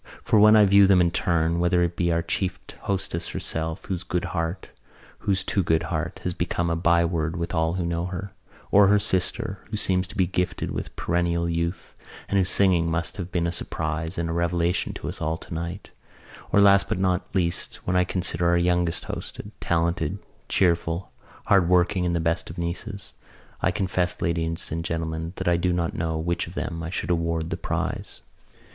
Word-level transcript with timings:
For 0.23 0.39
when 0.39 0.55
I 0.55 0.65
view 0.65 0.87
them 0.87 0.99
in 0.99 1.11
turn, 1.11 1.59
whether 1.59 1.83
it 1.83 1.95
be 1.95 2.11
our 2.11 2.23
chief 2.23 2.59
hostess 2.79 3.27
herself, 3.27 3.85
whose 3.85 4.01
good 4.01 4.23
heart, 4.33 4.69
whose 5.19 5.43
too 5.43 5.61
good 5.61 5.83
heart, 5.93 6.21
has 6.23 6.33
become 6.33 6.71
a 6.71 6.75
byword 6.75 7.35
with 7.37 7.53
all 7.53 7.73
who 7.75 7.85
know 7.85 8.07
her, 8.07 8.33
or 8.71 8.87
her 8.87 8.97
sister, 8.97 9.59
who 9.69 9.77
seems 9.77 10.07
to 10.07 10.17
be 10.17 10.25
gifted 10.25 10.71
with 10.71 10.95
perennial 10.95 11.47
youth 11.47 11.95
and 12.27 12.39
whose 12.39 12.49
singing 12.49 12.89
must 12.89 13.17
have 13.17 13.31
been 13.31 13.45
a 13.45 13.51
surprise 13.51 14.17
and 14.17 14.27
a 14.27 14.33
revelation 14.33 14.91
to 14.95 15.07
us 15.07 15.21
all 15.21 15.37
tonight, 15.37 15.91
or, 16.51 16.59
last 16.61 16.89
but 16.89 16.97
not 16.97 17.35
least, 17.35 17.75
when 17.85 17.95
I 17.95 18.03
consider 18.03 18.47
our 18.49 18.57
youngest 18.57 19.03
hostess, 19.03 19.51
talented, 19.59 20.17
cheerful, 20.49 21.11
hard 21.45 21.69
working 21.69 22.07
and 22.07 22.15
the 22.15 22.19
best 22.19 22.49
of 22.49 22.57
nieces, 22.57 23.13
I 23.61 23.69
confess, 23.69 24.19
Ladies 24.19 24.71
and 24.71 24.83
Gentlemen, 24.83 25.33
that 25.35 25.47
I 25.47 25.57
do 25.57 25.71
not 25.71 25.93
know 25.93 26.13
to 26.13 26.17
which 26.17 26.47
of 26.47 26.55
them 26.55 26.81
I 26.81 26.89
should 26.89 27.11
award 27.11 27.51
the 27.51 27.55
prize." 27.57 28.23